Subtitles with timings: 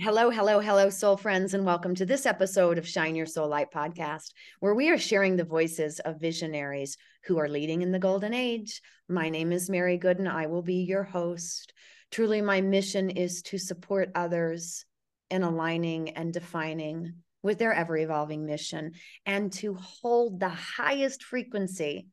[0.00, 3.70] Hello, hello, hello, soul friends, and welcome to this episode of Shine Your Soul Light
[3.70, 8.34] podcast, where we are sharing the voices of visionaries who are leading in the golden
[8.34, 8.82] age.
[9.08, 10.30] My name is Mary Gooden.
[10.30, 11.72] I will be your host.
[12.10, 14.84] Truly, my mission is to support others
[15.30, 18.92] in aligning and defining with their ever evolving mission
[19.24, 22.08] and to hold the highest frequency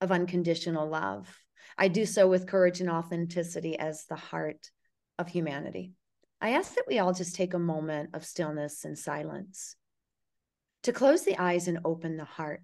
[0.00, 1.28] of unconditional love.
[1.76, 4.70] I do so with courage and authenticity as the heart
[5.18, 5.92] of humanity.
[6.40, 9.76] I ask that we all just take a moment of stillness and silence
[10.84, 12.62] to close the eyes and open the heart.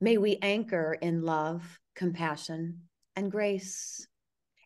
[0.00, 2.82] May we anchor in love, compassion,
[3.14, 4.06] and grace.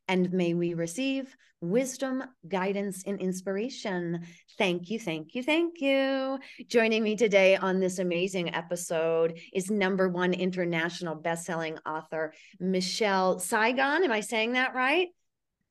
[0.07, 4.21] And may we receive wisdom, guidance, and inspiration.
[4.59, 6.39] Thank you, thank you, thank you.
[6.69, 14.05] Joining me today on this amazing episode is number one international bestselling author, Michelle Saigon.
[14.05, 15.09] Am I saying that right?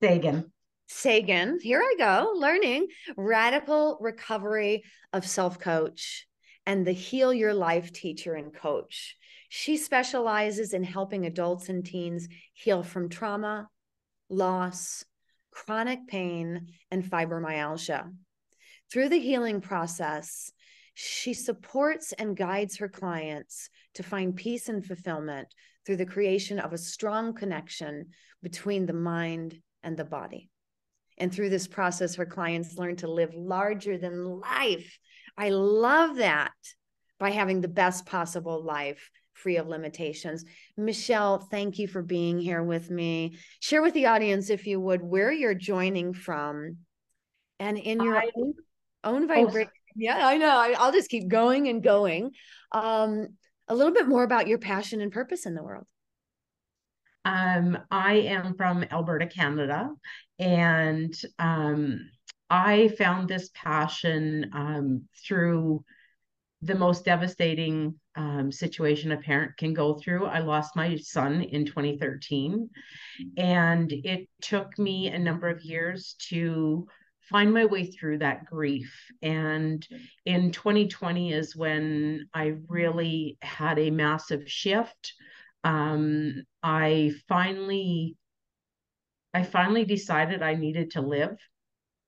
[0.02, 0.52] Seguin.
[0.88, 6.28] Seguin, here I go, learning radical recovery of self coach
[6.66, 9.18] and the heal your life teacher and coach.
[9.50, 13.70] She specializes in helping adults and teens heal from trauma,
[14.30, 15.04] loss,
[15.52, 18.12] chronic pain, and fibromyalgia.
[18.92, 20.52] Through the healing process,
[20.94, 25.48] she supports and guides her clients to find peace and fulfillment
[25.86, 28.08] through the creation of a strong connection
[28.42, 30.50] between the mind and the body.
[31.18, 34.98] And through this process, her clients learn to live larger than life.
[35.38, 36.52] I love that
[37.20, 40.46] by having the best possible life free of limitations.
[40.78, 43.38] Michelle, thank you for being here with me.
[43.60, 46.78] Share with the audience, if you would, where you're joining from
[47.60, 48.54] and in your I, own,
[49.04, 49.70] own vibration.
[49.74, 49.80] Oh.
[49.96, 50.50] Yeah, I know.
[50.50, 52.32] I, will just keep going and going.
[52.72, 53.28] Um,
[53.68, 55.86] a little bit more about your passion and purpose in the world.
[57.26, 59.90] Um, I am from Alberta, Canada,
[60.40, 62.10] and um,
[62.50, 65.84] I found this passion um, through
[66.62, 70.26] the most devastating um, situation a parent can go through.
[70.26, 72.70] I lost my son in 2013,
[73.38, 76.88] and it took me a number of years to
[77.30, 78.94] find my way through that grief.
[79.22, 79.86] And
[80.26, 85.14] in 2020 is when I really had a massive shift
[85.64, 88.18] um, I finally
[89.34, 91.38] I finally decided I needed to live.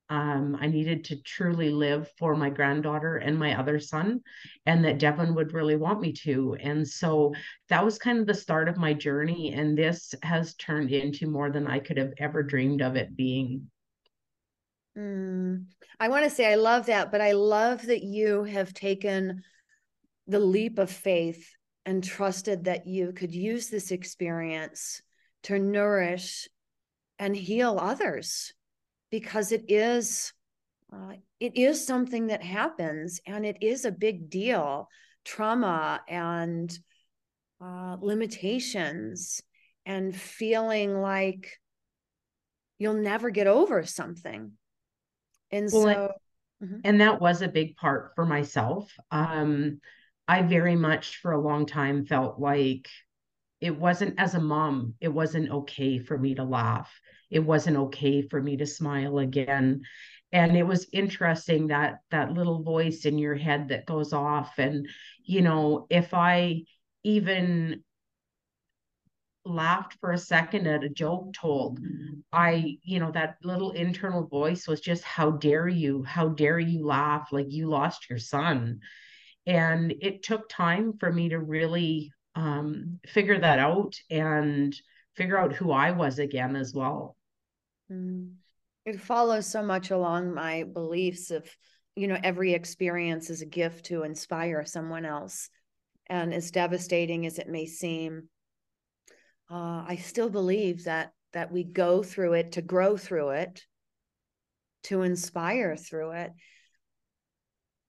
[0.09, 4.21] Um, I needed to truly live for my granddaughter and my other son,
[4.67, 6.55] and that Devin would really want me to.
[6.59, 7.33] And so
[7.69, 9.53] that was kind of the start of my journey.
[9.53, 13.71] And this has turned into more than I could have ever dreamed of it being.
[14.95, 15.65] Mm,
[15.99, 19.43] I want to say I love that, but I love that you have taken
[20.27, 21.54] the leap of faith
[21.85, 25.01] and trusted that you could use this experience
[25.43, 26.47] to nourish
[27.19, 28.53] and heal others
[29.11, 30.33] because it is
[30.93, 34.87] uh, it is something that happens and it is a big deal.
[35.23, 36.77] Trauma and
[37.61, 39.41] uh, limitations
[39.85, 41.51] and feeling like
[42.77, 44.51] you'll never get over something.
[45.51, 46.11] And well, so
[46.63, 46.79] mm-hmm.
[46.83, 48.91] and that was a big part for myself.
[49.11, 49.79] Um
[50.27, 52.87] I very much for a long time felt like
[53.61, 56.91] it wasn't as a mom, it wasn't okay for me to laugh.
[57.29, 59.81] It wasn't okay for me to smile again.
[60.31, 64.53] And it was interesting that that little voice in your head that goes off.
[64.57, 64.87] And,
[65.23, 66.63] you know, if I
[67.03, 67.83] even
[69.45, 71.79] laughed for a second at a joke told
[72.33, 76.83] i you know that little internal voice was just how dare you how dare you
[76.83, 78.79] laugh like you lost your son
[79.45, 84.75] and it took time for me to really um, figure that out and
[85.15, 87.15] figure out who I was again as well.
[87.91, 88.33] Mm.
[88.85, 91.49] It follows so much along my beliefs of,
[91.95, 95.49] you know, every experience is a gift to inspire someone else.
[96.07, 98.29] And as devastating as it may seem,
[99.49, 103.65] uh, I still believe that that we go through it to grow through it,
[104.83, 106.31] to inspire through it.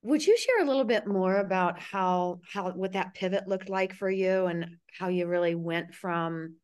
[0.07, 3.93] Would you share a little bit more about how how what that pivot looked like
[3.93, 6.55] for you and how you really went from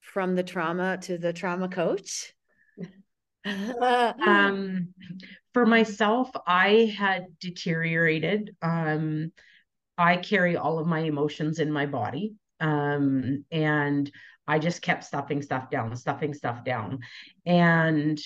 [0.00, 2.32] from the trauma to the trauma coach?
[3.44, 4.88] um,
[5.54, 8.56] for myself, I had deteriorated.
[8.62, 9.30] Um,
[9.96, 12.34] I carry all of my emotions in my body.
[12.58, 14.10] Um, and
[14.48, 16.98] I just kept stuffing stuff down, stuffing stuff down.
[17.46, 18.20] And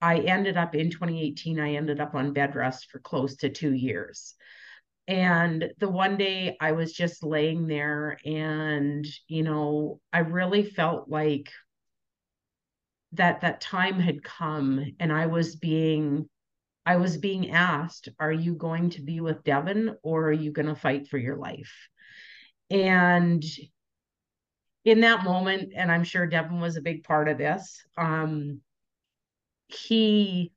[0.00, 3.72] I ended up in 2018, I ended up on bed rest for close to two
[3.72, 4.34] years.
[5.06, 11.08] And the one day I was just laying there, and, you know, I really felt
[11.08, 11.50] like
[13.12, 16.28] that that time had come and I was being
[16.86, 20.66] I was being asked, Are you going to be with Devin or are you going
[20.66, 21.72] to fight for your life?
[22.70, 23.44] And
[24.84, 28.60] in that moment, and I'm sure Devin was a big part of this, um,
[29.74, 30.52] he,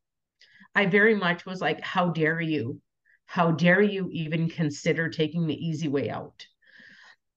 [0.75, 2.81] I very much was like, How dare you?
[3.25, 6.45] How dare you even consider taking the easy way out?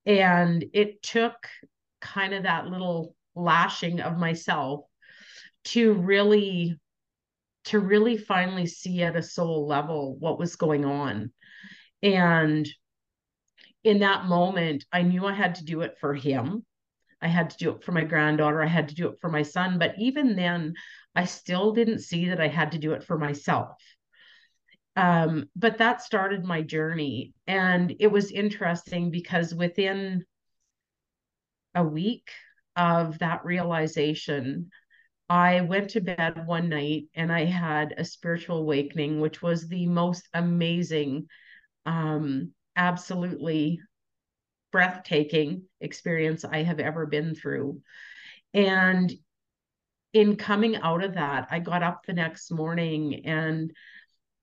[0.05, 1.49] And it took
[2.00, 4.84] kind of that little lashing of myself
[5.64, 6.78] to really
[7.64, 11.32] to really finally see at a soul level what was going on
[12.02, 12.69] and
[13.84, 16.64] in that moment i knew i had to do it for him
[17.20, 19.43] i had to do it for my granddaughter i had to do it for my
[19.43, 20.72] son but even then
[21.17, 23.77] i still didn't see that i had to do it for myself
[24.99, 30.25] um, but that started my journey and it was interesting because within
[31.75, 32.31] a week
[32.77, 34.71] of that realization
[35.29, 39.87] I went to bed one night and I had a spiritual awakening, which was the
[39.87, 41.27] most amazing,
[41.85, 43.81] um, absolutely
[44.71, 47.81] breathtaking experience I have ever been through.
[48.55, 49.13] And
[50.17, 53.71] in coming out of that, I got up the next morning and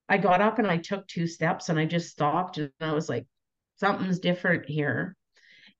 [0.08, 3.10] I got up and I took two steps and I just stopped and I was
[3.10, 3.26] like,
[3.78, 5.16] something's different here.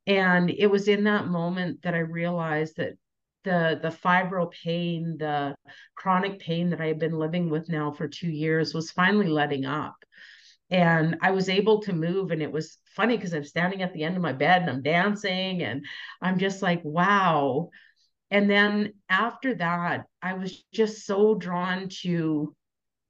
[0.08, 2.94] And it was in that moment that I realized that
[3.44, 5.56] the the fibro pain, the
[5.96, 9.66] chronic pain that I had been living with now for two years was finally letting
[9.66, 9.98] up.
[10.72, 12.32] And I was able to move.
[12.32, 14.82] And it was funny because I'm standing at the end of my bed and I'm
[14.82, 15.86] dancing and
[16.20, 17.70] I'm just like, wow.
[18.32, 22.56] And then after that, I was just so drawn to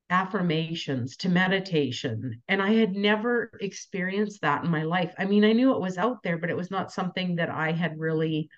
[0.10, 2.42] affirmations, to meditation.
[2.48, 5.14] And I had never experienced that in my life.
[5.18, 7.72] I mean, I knew it was out there, but it was not something that I
[7.72, 8.50] had really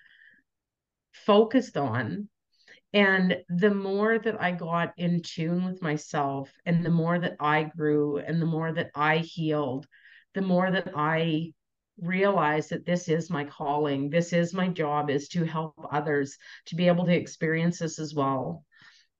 [1.12, 2.28] focused on.
[2.92, 7.64] And the more that I got in tune with myself, and the more that I
[7.64, 9.86] grew, and the more that I healed,
[10.34, 11.52] the more that I
[12.00, 16.76] realized that this is my calling, this is my job, is to help others to
[16.76, 18.64] be able to experience this as well.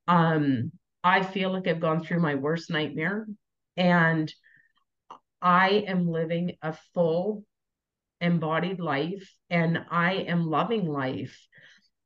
[0.09, 3.27] Um, I feel like I've gone through my worst nightmare,
[3.77, 4.33] and
[5.41, 7.45] I am living a full,
[8.21, 11.39] embodied life, and I am loving life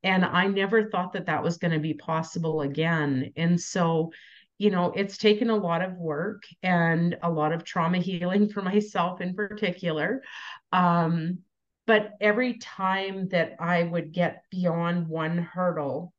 [0.02, 4.10] and i never thought that that was going to be possible again and so
[4.58, 8.62] you know it's taken a lot of work and a lot of trauma healing for
[8.62, 10.22] myself in particular
[10.72, 11.38] um,
[11.86, 16.12] but every time that i would get beyond one hurdle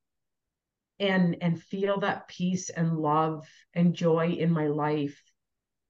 [1.00, 5.22] and and feel that peace and love and joy in my life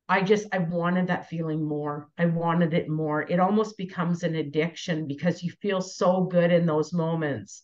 [0.10, 2.10] I just I wanted that feeling more.
[2.18, 3.24] I wanted it more.
[3.24, 7.62] It almost becomes an addiction because you feel so good in those moments.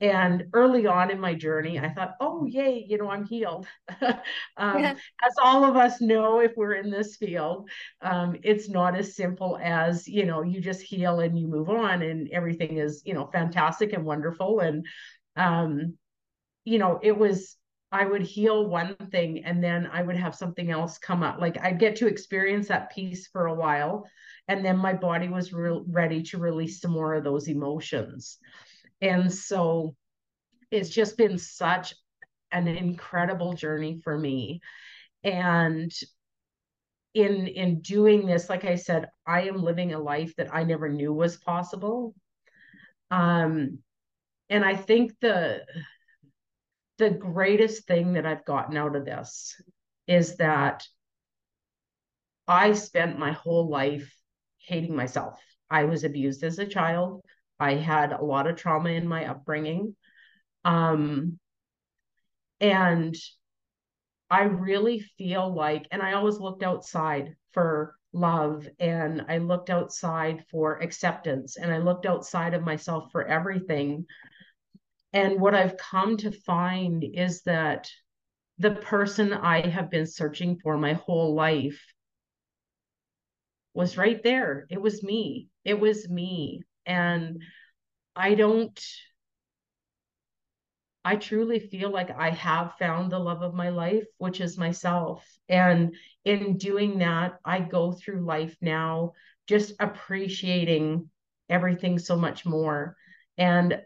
[0.00, 3.66] And early on in my journey, I thought, oh, yay, you know, I'm healed.
[4.00, 4.18] um,
[4.56, 4.94] yeah.
[5.24, 7.68] As all of us know, if we're in this field,
[8.00, 12.02] um, it's not as simple as, you know, you just heal and you move on
[12.02, 14.60] and everything is, you know, fantastic and wonderful.
[14.60, 14.86] And,
[15.34, 15.98] um,
[16.64, 17.56] you know, it was
[17.90, 21.40] I would heal one thing and then I would have something else come up.
[21.40, 24.06] Like I'd get to experience that peace for a while.
[24.46, 28.38] And then my body was re- ready to release some more of those emotions.
[29.00, 29.94] And so
[30.70, 31.94] it's just been such
[32.52, 34.60] an incredible journey for me.
[35.24, 35.92] And
[37.14, 40.88] in in doing this, like I said, I am living a life that I never
[40.88, 42.14] knew was possible.
[43.10, 43.78] Um,
[44.50, 45.64] and I think the
[46.98, 49.60] the greatest thing that I've gotten out of this
[50.06, 50.86] is that
[52.46, 54.12] I spent my whole life
[54.58, 55.40] hating myself.
[55.70, 57.22] I was abused as a child.
[57.60, 59.96] I had a lot of trauma in my upbringing.
[60.64, 61.38] Um,
[62.60, 63.16] and
[64.30, 70.44] I really feel like, and I always looked outside for love and I looked outside
[70.50, 74.06] for acceptance and I looked outside of myself for everything
[75.12, 77.90] and what I've come to find is that
[78.58, 81.80] the person I have been searching for my whole life
[83.72, 84.66] was right there.
[84.68, 85.48] It was me.
[85.64, 86.62] It was me.
[86.88, 87.42] And
[88.16, 88.84] I don't,
[91.04, 95.24] I truly feel like I have found the love of my life, which is myself.
[95.48, 99.12] And in doing that, I go through life now
[99.46, 101.10] just appreciating
[101.48, 102.96] everything so much more.
[103.36, 103.82] And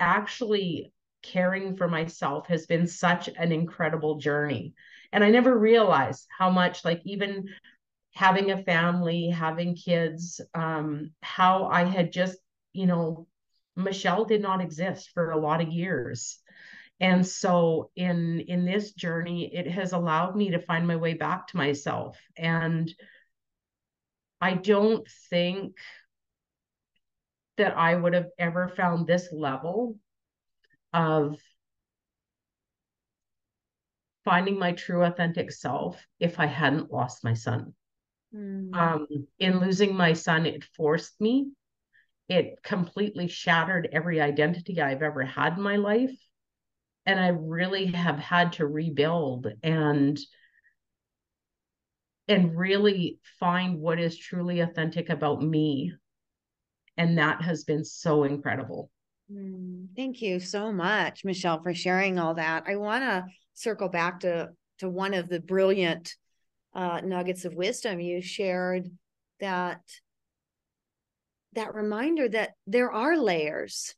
[0.00, 0.92] actually
[1.22, 4.74] caring for myself has been such an incredible journey.
[5.12, 7.48] And I never realized how much, like, even
[8.14, 12.38] having a family, having kids, um, how I had just,
[12.72, 13.26] you know,
[13.76, 16.38] Michelle did not exist for a lot of years.
[17.00, 21.46] and so in in this journey it has allowed me to find my way back
[21.48, 22.92] to myself and
[24.40, 25.76] i don't think
[27.56, 29.98] that i would have ever found this level
[30.92, 31.38] of
[34.24, 37.74] finding my true authentic self if i hadn't lost my son
[38.34, 38.74] mm.
[38.74, 39.06] um,
[39.38, 41.50] in losing my son it forced me.
[42.28, 46.16] It completely shattered every identity i've ever had in my life.
[47.04, 50.18] And I really have had to rebuild and
[52.28, 55.92] and really find what is truly authentic about me.
[56.96, 58.90] And that has been so incredible.
[59.30, 62.64] Mm, thank you so much michelle for sharing all that.
[62.66, 63.24] I want to
[63.54, 66.14] circle back to to one of the brilliant
[66.74, 68.00] uh, nuggets of wisdom.
[68.00, 68.90] You shared
[69.40, 69.80] that
[71.54, 73.94] that reminder that there are layers.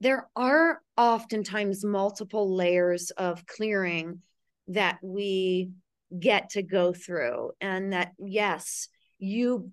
[0.00, 4.20] There are oftentimes multiple layers of clearing
[4.68, 5.70] that we
[6.18, 9.70] get to go through and that yes you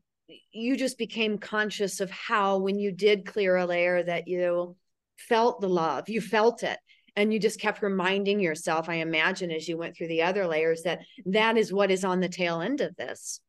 [0.52, 4.76] you just became conscious of how when you did clear a layer that you
[5.18, 6.80] felt the love you felt it
[7.16, 10.84] and you just kept reminding yourself i imagine as you went through the other layers
[10.84, 13.40] that that is what is on the tail end of this.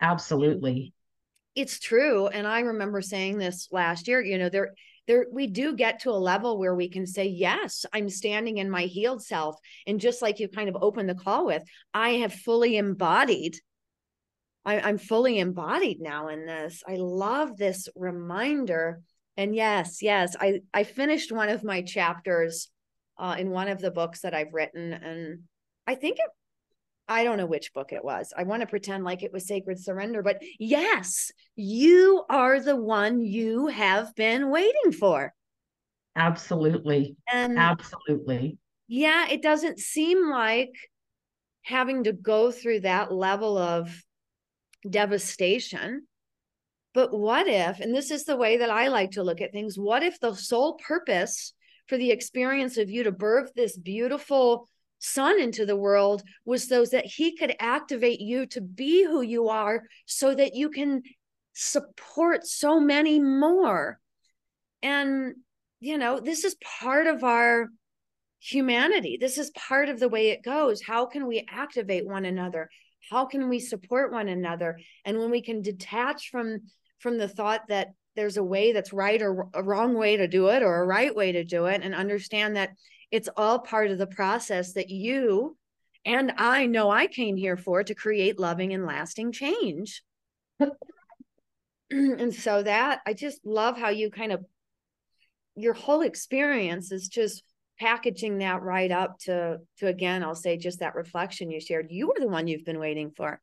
[0.00, 0.92] Absolutely.
[1.54, 2.26] It's true.
[2.26, 4.74] And i remember saying this last year you know there
[5.06, 8.70] there we do get to a level where we can say yes i'm standing in
[8.70, 9.56] my healed self.
[9.86, 11.62] And just like you kind of opened the call with
[11.94, 13.56] i have fully embodied
[14.64, 16.82] I, i'm fully embodied now in this.
[16.86, 19.00] I love this reminder.
[19.38, 22.68] And yes yes i i finished one of my chapters
[23.18, 25.40] uh, in one of the books that i've written and
[25.86, 26.30] i think it
[27.08, 28.32] I don't know which book it was.
[28.36, 33.20] I want to pretend like it was Sacred Surrender, but yes, you are the one
[33.20, 35.32] you have been waiting for.
[36.16, 37.16] Absolutely.
[37.32, 38.58] And absolutely.
[38.88, 40.72] Yeah, it doesn't seem like
[41.62, 44.02] having to go through that level of
[44.88, 46.06] devastation.
[46.94, 49.78] But what if, and this is the way that I like to look at things,
[49.78, 51.52] what if the sole purpose
[51.86, 56.90] for the experience of you to birth this beautiful son into the world was those
[56.90, 61.02] that he could activate you to be who you are so that you can
[61.52, 63.98] support so many more.
[64.82, 65.34] And
[65.80, 67.68] you know this is part of our
[68.40, 69.18] humanity.
[69.20, 70.82] This is part of the way it goes.
[70.82, 72.68] How can we activate one another?
[73.10, 74.78] How can we support one another?
[75.04, 76.60] And when we can detach from
[76.98, 80.48] from the thought that there's a way that's right or a wrong way to do
[80.48, 82.70] it or a right way to do it and understand that
[83.10, 85.56] it's all part of the process that you
[86.06, 90.04] and I know I came here for to create loving and lasting change.
[91.90, 94.44] and so that I just love how you kind of
[95.56, 97.42] your whole experience is just
[97.80, 102.10] packaging that right up to to again I'll say just that reflection you shared you
[102.10, 103.40] are the one you've been waiting for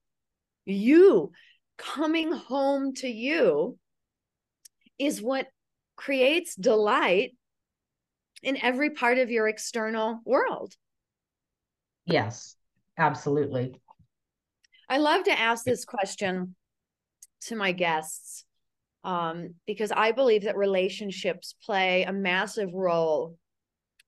[0.66, 1.32] you
[1.78, 3.78] coming home to you
[5.00, 5.48] is what
[5.96, 7.36] creates delight
[8.42, 10.74] in every part of your external world.
[12.06, 12.56] Yes,
[12.98, 13.80] absolutely.
[14.90, 16.56] I love to ask this question
[17.46, 18.46] to my guests
[19.04, 23.38] um, because I believe that relationships play a massive role.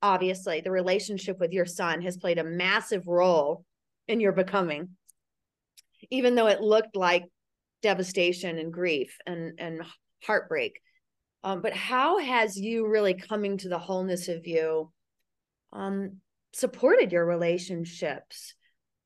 [0.01, 3.65] Obviously, the relationship with your son has played a massive role
[4.07, 4.89] in your becoming,
[6.11, 7.23] even though it looked like
[7.81, 9.81] devastation and grief and, and
[10.23, 10.79] heartbreak.
[11.43, 14.91] Um, but how has you really coming to the wholeness of you
[15.71, 16.17] um,
[16.53, 18.55] supported your relationships,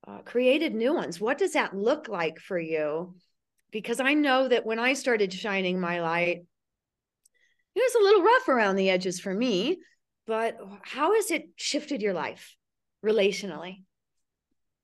[0.08, 1.20] uh, created new ones?
[1.20, 3.16] What does that look like for you?
[3.72, 6.46] Because I know that when I started shining my light,
[7.76, 9.80] it was a little rough around the edges for me.
[10.26, 12.56] But how has it shifted your life
[13.06, 13.84] relationally?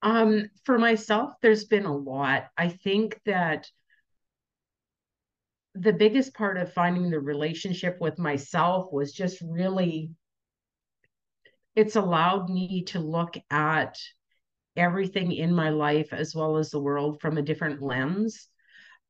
[0.01, 2.46] Um, for myself, there's been a lot.
[2.58, 3.70] I think that
[5.75, 10.12] the biggest part of finding the relationship with myself was just really
[11.75, 13.98] it's allowed me to look at
[14.77, 18.48] everything in my life as well as the world from a different lens.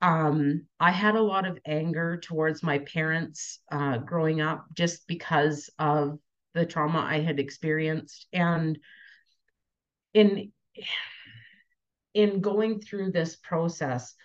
[0.02, 5.70] Um, i had a lot of anger towards my parents uh, growing up just because
[5.80, 6.20] of
[6.54, 8.28] the trauma i had experienced.
[8.34, 8.80] And
[10.14, 10.52] in
[12.14, 14.16] in going through this process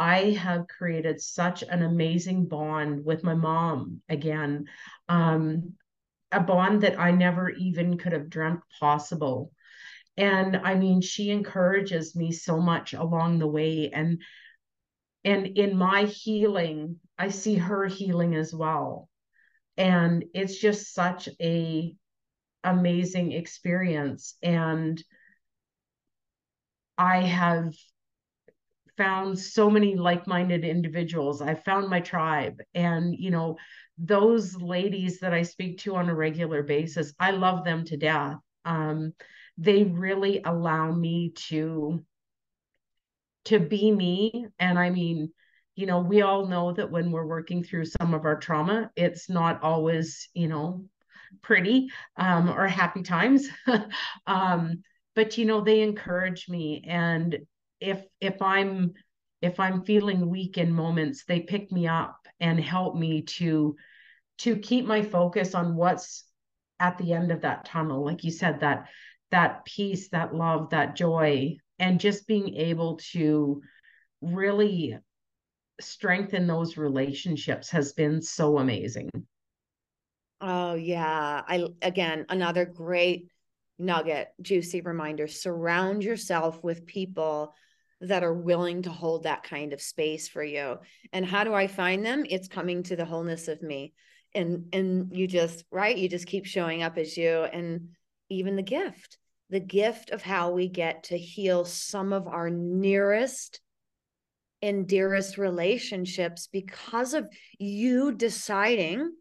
[0.00, 4.64] I have created such an amazing bond with my mom again,
[5.10, 5.74] um,
[6.32, 9.52] a bond that I never even could have dreamt possible.
[10.16, 13.90] And I mean, she encourages me so much along the way.
[13.92, 14.22] And
[15.22, 19.10] and in my healing, I see her healing as well.
[19.76, 21.94] And it's just such a
[22.64, 24.34] amazing experience.
[24.42, 25.04] And
[26.96, 27.74] I have
[29.00, 31.40] found so many like-minded individuals.
[31.40, 32.60] I found my tribe.
[32.74, 33.56] And, you know,
[33.96, 38.36] those ladies that I speak to on a regular basis, I love them to death.
[38.66, 39.14] Um,
[39.56, 42.04] they really allow me to
[43.46, 44.46] to be me.
[44.58, 45.32] And I mean,
[45.76, 49.30] you know, we all know that when we're working through some of our trauma, it's
[49.30, 50.84] not always, you know,
[51.40, 51.88] pretty
[52.18, 53.48] um, or happy times.
[54.26, 54.82] um,
[55.14, 56.84] but you know, they encourage me.
[56.86, 57.38] And
[57.80, 58.94] if if I'm
[59.42, 63.76] if I'm feeling weak in moments, they pick me up and help me to
[64.38, 66.24] to keep my focus on what's
[66.78, 68.04] at the end of that tunnel.
[68.04, 68.88] Like you said, that
[69.30, 73.62] that peace, that love, that joy, and just being able to
[74.20, 74.98] really
[75.80, 79.10] strengthen those relationships has been so amazing.
[80.40, 81.42] Oh yeah.
[81.46, 83.28] I again another great
[83.78, 85.26] nugget, juicy reminder.
[85.26, 87.54] Surround yourself with people
[88.00, 90.78] that are willing to hold that kind of space for you.
[91.12, 92.24] And how do I find them?
[92.28, 93.92] It's coming to the wholeness of me.
[94.34, 95.96] And and you just, right?
[95.96, 97.90] You just keep showing up as you and
[98.28, 99.18] even the gift.
[99.50, 103.60] The gift of how we get to heal some of our nearest
[104.62, 107.28] and dearest relationships because of
[107.58, 109.12] you deciding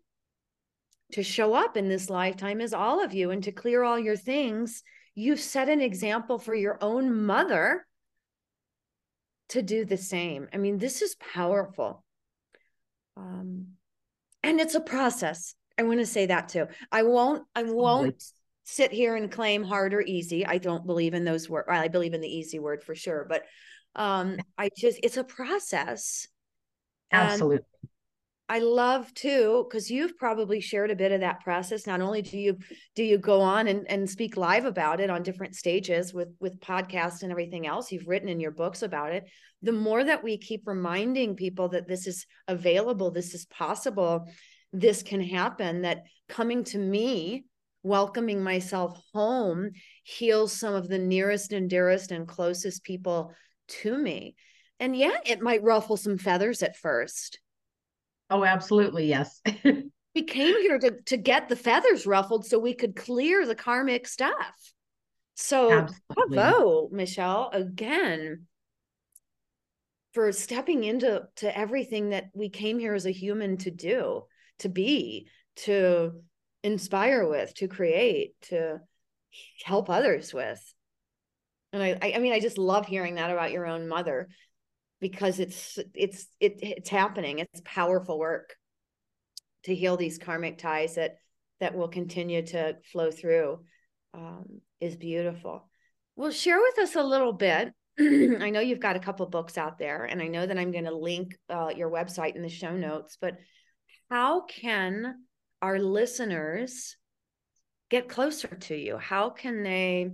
[1.13, 4.15] to show up in this lifetime as all of you and to clear all your
[4.15, 4.83] things.
[5.15, 7.85] You've set an example for your own mother
[9.49, 10.47] to do the same.
[10.53, 12.03] I mean, this is powerful.
[13.17, 13.73] Um,
[14.43, 15.55] and it's a process.
[15.77, 16.67] I want to say that too.
[16.91, 18.23] I won't, I won't
[18.63, 20.45] sit here and claim hard or easy.
[20.45, 21.67] I don't believe in those words.
[21.69, 23.43] I believe in the easy word for sure, but
[23.95, 26.27] um i just it's a process
[27.11, 27.65] absolutely
[28.49, 32.37] i love too because you've probably shared a bit of that process not only do
[32.37, 32.57] you
[32.95, 36.59] do you go on and, and speak live about it on different stages with with
[36.59, 39.23] podcasts and everything else you've written in your books about it
[39.61, 44.25] the more that we keep reminding people that this is available this is possible
[44.73, 47.45] this can happen that coming to me
[47.83, 49.71] welcoming myself home
[50.03, 53.33] heals some of the nearest and dearest and closest people
[53.67, 54.35] to me.
[54.79, 57.39] And yeah, it might ruffle some feathers at first.
[58.29, 59.07] Oh, absolutely.
[59.07, 59.41] Yes.
[59.63, 64.07] we came here to, to get the feathers ruffled so we could clear the karmic
[64.07, 64.73] stuff.
[65.35, 66.35] So, absolutely.
[66.35, 68.45] bravo, Michelle, again,
[70.13, 74.23] for stepping into to everything that we came here as a human to do,
[74.59, 76.21] to be, to
[76.63, 78.79] inspire with, to create, to
[79.63, 80.61] help others with.
[81.71, 84.27] And I, I mean, I just love hearing that about your own mother
[84.99, 87.39] because it's it's it, it's happening.
[87.39, 88.55] It's powerful work
[89.63, 91.17] to heal these karmic ties that
[91.59, 93.59] that will continue to flow through
[94.13, 95.69] um, is beautiful.
[96.15, 97.73] Well, share with us a little bit.
[97.99, 100.85] I know you've got a couple books out there, and I know that I'm going
[100.85, 103.17] to link uh, your website in the show notes.
[103.19, 103.37] But
[104.09, 105.15] how can
[105.61, 106.95] our listeners
[107.89, 108.97] get closer to you?
[108.97, 110.11] How can they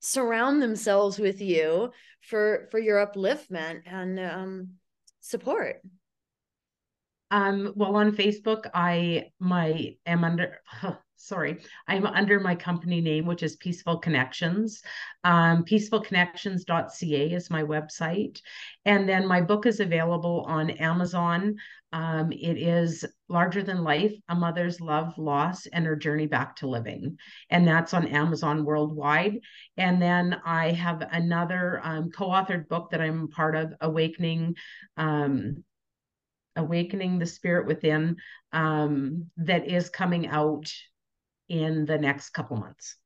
[0.00, 4.68] surround themselves with you for for your upliftment and um,
[5.20, 5.76] support.
[7.30, 10.60] Um well on facebook i my am under
[11.18, 14.82] sorry i'm under my company name which is peaceful connections
[15.24, 18.40] um, peacefulconnections.ca is my website
[18.84, 21.56] and then my book is available on amazon
[21.92, 26.66] um, it is Larger Than Life A Mother's Love, Loss, and Her Journey Back to
[26.66, 27.18] Living.
[27.48, 29.40] And that's on Amazon worldwide.
[29.76, 34.56] And then I have another um, co authored book that I'm part of, Awakening.
[34.96, 35.64] Um,
[36.56, 38.16] Awakening the Spirit Within,
[38.52, 40.68] um, that is coming out
[41.48, 42.96] in the next couple months.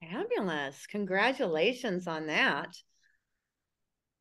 [0.00, 0.86] Fabulous.
[0.86, 2.76] Congratulations on that.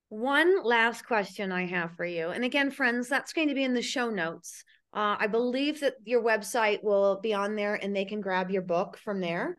[0.10, 2.30] One last question I have for you.
[2.30, 4.63] And again, friends, that's going to be in the show notes.
[4.93, 8.62] Uh, I believe that your website will be on there and they can grab your
[8.62, 9.58] book from there.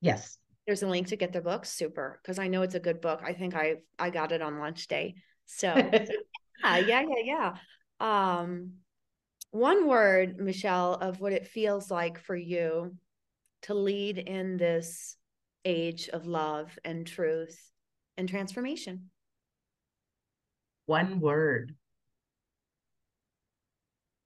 [0.00, 0.38] Yes.
[0.66, 1.66] There's a link to get their book.
[1.66, 2.20] Super.
[2.22, 3.22] Because I know it's a good book.
[3.24, 5.16] I think I I got it on lunch day.
[5.46, 6.06] So yeah,
[6.64, 7.54] yeah, yeah,
[8.00, 8.38] yeah.
[8.38, 8.74] Um,
[9.50, 12.94] one word, Michelle, of what it feels like for you
[13.62, 15.16] to lead in this
[15.64, 17.70] age of love and truth
[18.16, 19.10] and transformation
[20.90, 21.76] one word.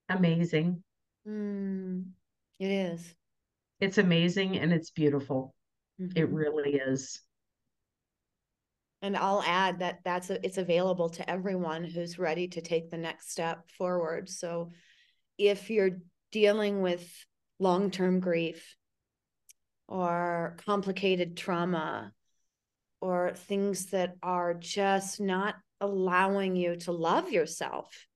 [0.09, 0.83] Amazing.
[1.29, 2.07] Mm,
[2.59, 3.15] it is.
[3.81, 5.55] It's amazing and it's beautiful.
[6.01, 6.17] Mm-hmm.
[6.17, 7.21] It really is.
[9.03, 12.97] And I'll add that that's a, it's available to everyone who's ready to take the
[12.97, 14.31] next step forward.
[14.31, 14.71] So
[15.39, 15.99] if you're
[16.33, 17.09] dealing with
[17.59, 18.77] long-term grief,
[19.87, 22.13] or complicated trauma
[23.01, 28.07] or things that are just not allowing you to love yourself,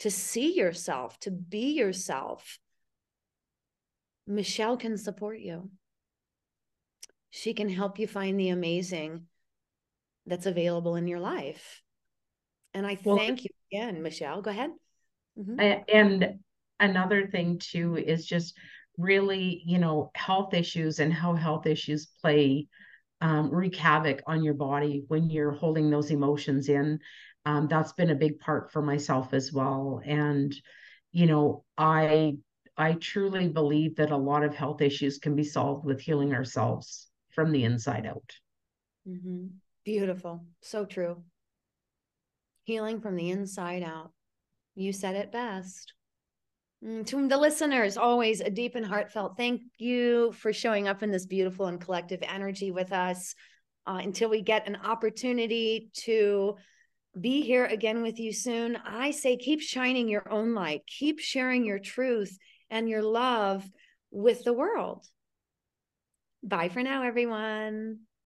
[0.00, 2.58] to see yourself, to be yourself,
[4.26, 5.70] Michelle can support you.
[7.30, 9.24] She can help you find the amazing
[10.26, 11.82] that's available in your life.
[12.74, 14.42] And I well, thank you again, Michelle.
[14.42, 14.70] Go ahead.
[15.38, 15.82] Mm-hmm.
[15.88, 16.38] And
[16.84, 18.56] another thing, too, is just
[18.96, 22.68] really, you know, health issues and how health issues play
[23.20, 27.00] um, wreak havoc on your body when you're holding those emotions in.
[27.46, 30.00] Um, that's been a big part for myself as well.
[30.04, 30.54] And,
[31.12, 32.36] you know, I
[32.76, 37.08] I truly believe that a lot of health issues can be solved with healing ourselves
[37.30, 38.32] from the inside out.
[39.08, 39.46] Mm-hmm.
[39.84, 40.44] Beautiful.
[40.62, 41.22] So true.
[42.64, 44.12] Healing from the inside out.
[44.74, 45.92] You said it best.
[46.84, 51.10] Mm, to the listeners, always a deep and heartfelt thank you for showing up in
[51.10, 53.34] this beautiful and collective energy with us.
[53.86, 56.56] Uh, until we get an opportunity to
[57.20, 61.64] be here again with you soon, I say keep shining your own light, keep sharing
[61.64, 62.36] your truth
[62.70, 63.64] and your love
[64.10, 65.06] with the world.
[66.42, 68.00] Bye for now, everyone.